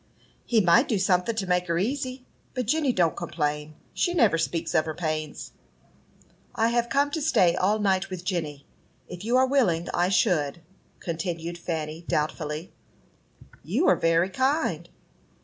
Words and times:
"He 0.47 0.61
might 0.61 0.87
do 0.87 0.97
something 0.97 1.35
to 1.35 1.45
make 1.45 1.67
her 1.67 1.77
easy, 1.77 2.25
but 2.55 2.65
Jenny 2.65 2.91
don't 2.91 3.15
complain. 3.15 3.75
She 3.93 4.15
never 4.15 4.35
speaks 4.39 4.73
of 4.73 4.85
her 4.85 4.95
pains." 4.95 5.51
"I 6.55 6.69
have 6.69 6.89
come 6.89 7.11
to 7.11 7.21
stay 7.21 7.55
all 7.55 7.77
night 7.77 8.09
with 8.09 8.25
Jenny, 8.25 8.65
if 9.07 9.23
you 9.23 9.37
are 9.37 9.45
willing 9.45 9.89
I 9.93 10.09
should," 10.09 10.61
continued 10.99 11.59
Fanny, 11.59 12.03
doubtfully. 12.07 12.71
"You 13.63 13.87
are 13.87 13.95
very 13.95 14.31
kind." 14.31 14.89